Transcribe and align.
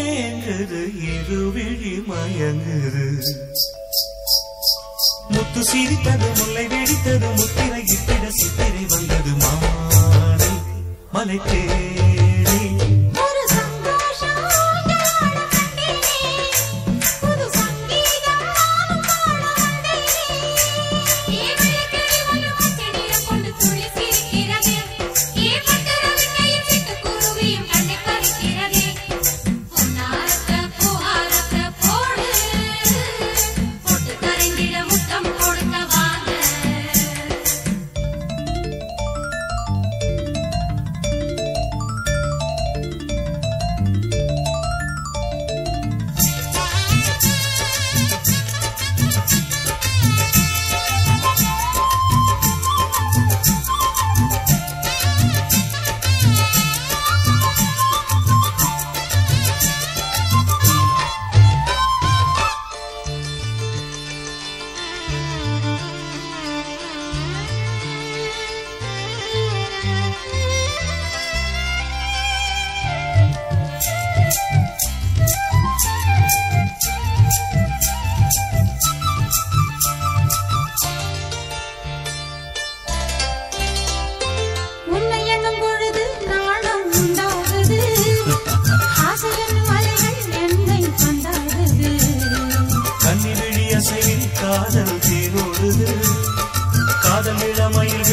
ஏங்குது 0.00 0.82
இருவிழி 1.06 1.94
மயங்குது. 2.10 3.06
முத்து 5.28 5.60
சிரித்தது 5.64 6.28
முல்லை 6.38 6.66
வெடித்தது 6.66 7.28
முத்திரை 7.36 7.82
இட்டிட 7.94 8.24
சித்திரை 8.30 8.84
வந்தது. 8.88 9.32
மாலை 9.38 10.52
மலை 11.12 11.38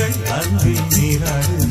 அன்பில் 0.05 0.83
நீராடு. 0.89 1.66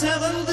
seven 0.00 0.49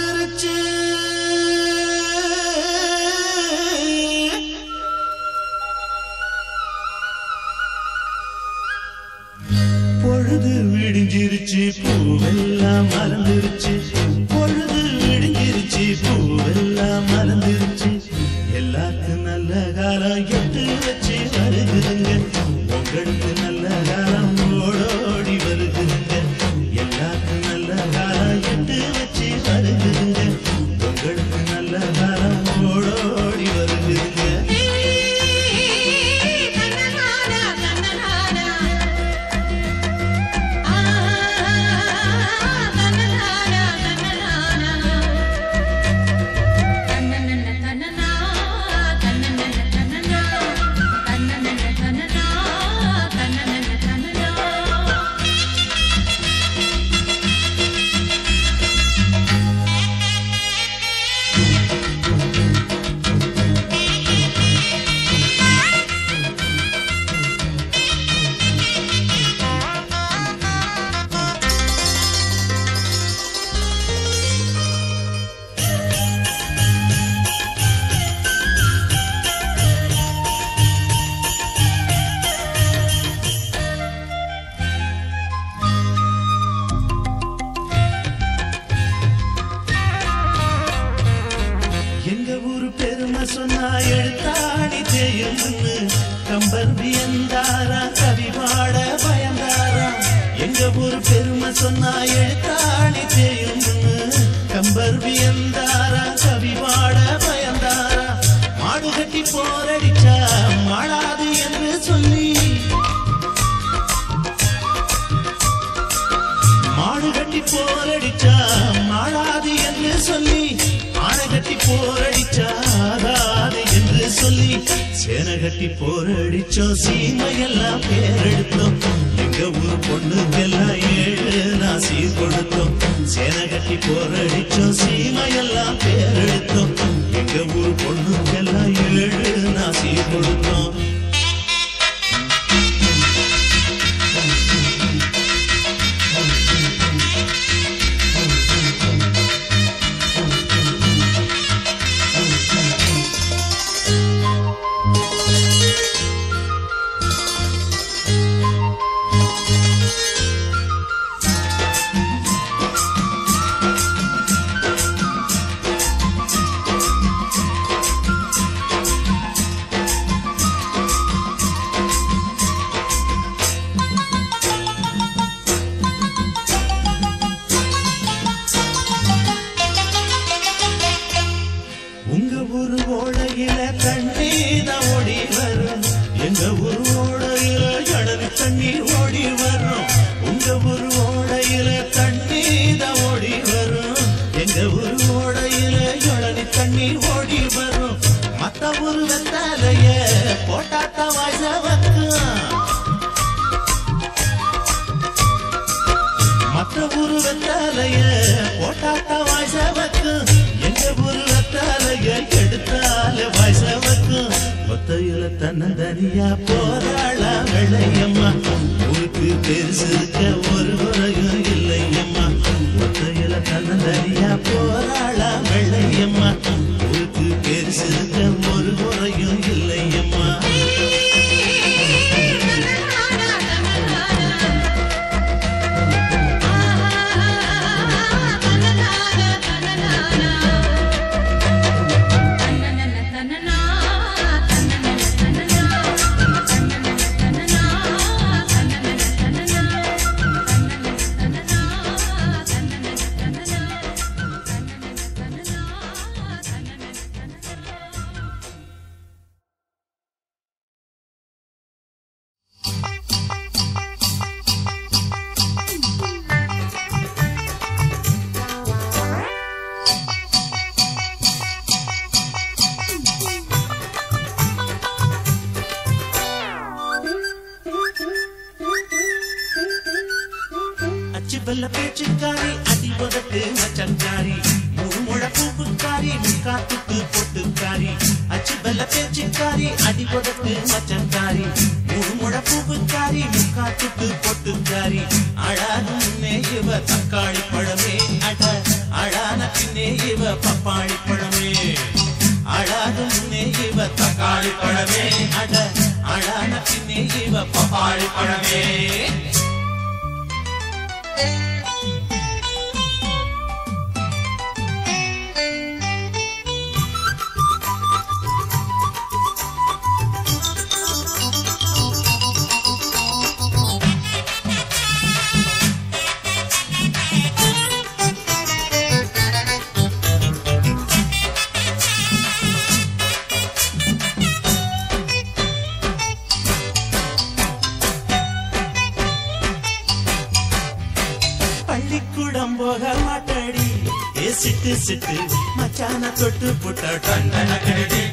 ரசித்து 344.90 345.16
மச்சான 345.58 346.10
தொட்டு 346.12 346.50
புட்ட 346.64 346.84
கண்டனடி 347.06 348.04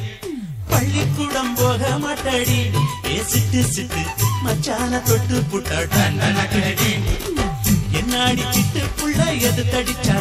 பள்ளிக்கூடம் 0.70 1.52
போக 1.54 1.90
மாட்டடி 1.98 2.56
பேசிட்டு 3.04 3.60
சிட்டு 3.68 4.02
மச்சான 4.42 5.00
தொட்டு 5.02 5.38
புட்ட 5.52 5.82
கண்டனடி 5.94 6.90
என்னாடி 8.00 8.46
சிட்டு 8.50 8.82
புள்ள 8.98 9.20
எது 9.48 9.64
தடிச்சா? 9.66 10.13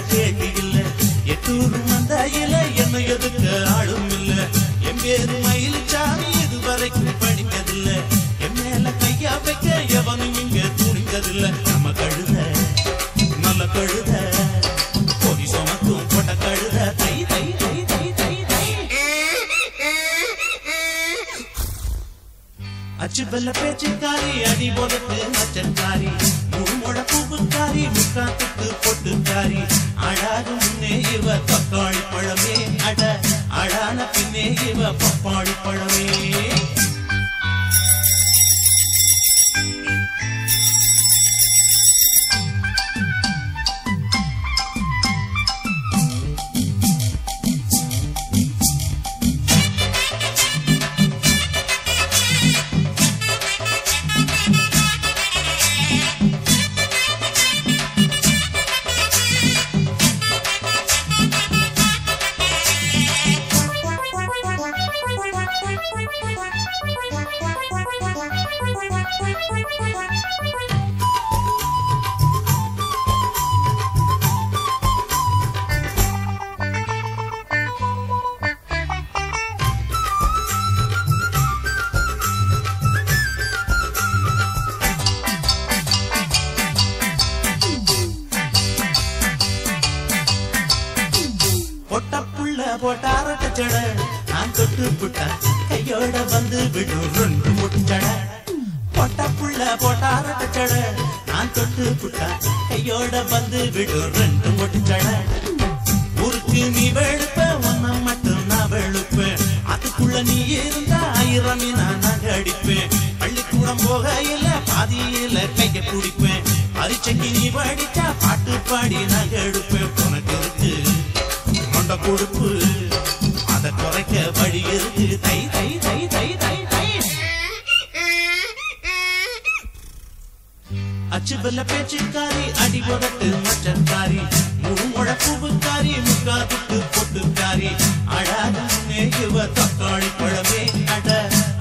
அச்சு 131.16 131.36
பேச்சுக்காரி 131.72 132.46
அடி 132.64 132.80
உதட்டு 132.94 133.28
மச்சக்காரி 133.46 134.22
முழு 134.62 134.86
முழப்புவுக்காரி 134.94 135.92
முக்காதுக்கு 136.08 136.78
பொட்டுக்காரி. 136.94 137.70
அழாத 138.18 138.56
பின்னே 138.70 139.02
இவ 139.24 139.46
தக்காளி 139.58 140.10
பழமே 140.20 140.62
அட 140.96 141.10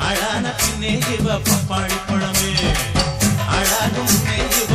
அழான 0.08 0.44
பின்னே 0.60 0.92
இவ 1.16 1.36
பப்பாளி 1.48 1.98
பழமே. 2.08 2.52
அழாத 3.56 3.96
பின்னே 4.08 4.38
இவ 4.62 4.72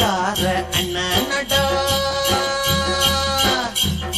வண்டிக்கார 0.00 0.42
அண்ணனடா 0.78 1.62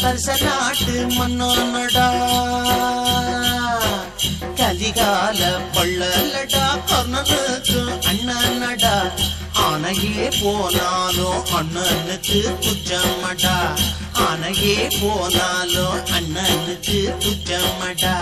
வருஷ 0.03 0.27
நாட்டு 0.43 0.97
மன்னனடா 1.17 2.07
கலிகால 4.61 5.41
பள்ளலடா 5.75 6.67
கர்ணனுக்கு 6.91 7.81
அண்ணனடா 8.11 8.95
ஆனையே 9.65 10.29
போனாலும் 10.41 11.43
அண்ணனுக்கு 11.59 12.41
குச்சமடா 12.65 13.57
ஆனையே 14.27 14.77
போனாலும் 14.99 15.99
அண்ணனுக்கு 16.19 17.01
குச்சமடா 17.25 18.15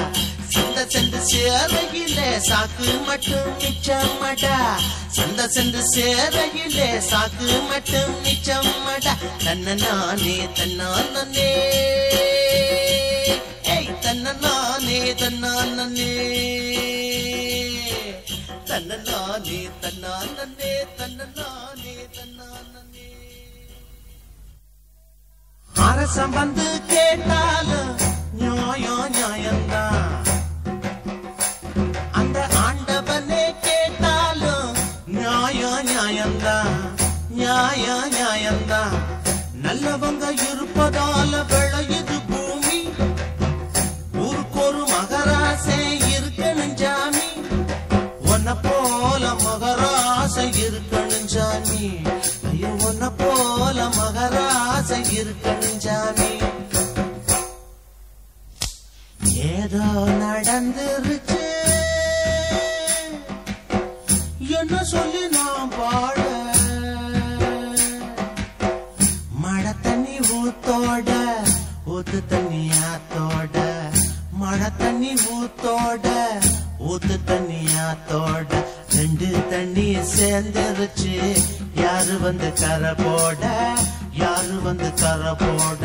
சென்று 0.92 1.18
சேரையிலே 1.30 2.28
சாக்கு 2.48 2.88
மட்டும் 3.06 3.50
மிச்சமடா. 3.60 4.54
சந்த 5.16 5.48
சென்று 5.48 5.82
சேரையிலே 5.94 6.88
சாக்கு 7.10 7.48
மட்டும் 7.68 8.14
மிச்சமடா. 8.24 9.12
தன்ன 9.44 9.74
நானே 9.74 10.36
தன்னானே 10.58 11.48
ஏய் 13.74 13.92
தன்ன 14.04 14.34
நானே 14.44 15.00
தன்னானே 15.22 16.10
தன்ன 18.70 18.96
நானே 19.08 19.60
தன்னானே 19.82 20.72
தன்ன 20.96 21.26
நானே 21.38 21.96
தன்னானே 22.16 23.08
அரசம் 25.88 26.30
வந்து 26.30 26.68
கேட்டாலும் 26.86 27.92
நியாயம் 28.40 29.12
நியாயம்தான். 29.14 30.27
நியாய 37.58 37.86
நியாயம்தான் 38.10 38.92
நல்லவங்க 39.62 40.24
இருப்பதால 40.44 41.32
விளையுது 41.50 42.16
பூமி. 42.28 42.76
ஊருக்கொரு 44.18 44.80
ஒரு 44.80 44.92
மகராசை 44.92 45.78
இருக்கணும் 46.10 46.74
ஜாமி 46.82 47.26
உன்னை 48.28 48.54
போல 48.66 49.32
மகராசை 49.42 50.46
இருக்கணும் 50.60 51.26
ஜாமி 51.34 51.82
ஐயோ 52.52 52.70
உன்னை 52.86 53.10
போல 53.18 53.88
மகராசை 53.98 55.00
இருக்கணும் 55.16 55.78
ஜாமி 55.86 56.32
ஏதோ 59.50 59.84
நடந்துருச்சு 60.22 61.17
ஊத்து 72.08 72.20
தண்ணி 72.28 72.60
ஆத்தோட 72.90 73.56
மழை 74.32 74.68
தண்ணி 74.78 75.10
ஊத்தோட 75.34 76.06
ஊத்து 76.90 77.16
தண்ணி 77.28 77.58
ஆத்தோட. 77.86 78.48
ரெண்டு 78.94 79.28
தண்ணி 79.50 79.86
சேர்ந்துருச்சு 80.14 81.12
யாரு 81.82 82.16
வந்து 82.24 82.48
கரை 82.62 82.94
போட 83.02 83.42
யாரு 84.22 84.56
வந்து 84.62 84.88
கரை 85.02 85.34
போட? 85.42 85.84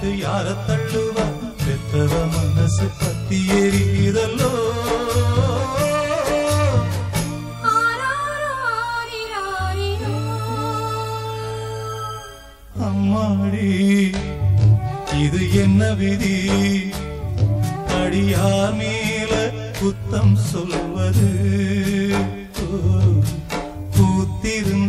இது 0.06 0.18
யார 0.18 0.48
தள்ளுவா 0.66 1.24
பெத்தவ 1.62 2.12
மனசு 2.34 2.88
பத்தி 3.00 3.38
எரியுதல்லோ? 3.60 4.52
அம்மாடி 12.86 13.70
இது 15.18 15.42
என்ன 15.54 15.82
விதி? 15.94 16.36
அடியார் 17.98 18.76
மேல 18.76 19.34
குத்தம் 19.80 20.36
சொல்வது. 20.52 21.30
பூத்திருந்த 23.96 24.85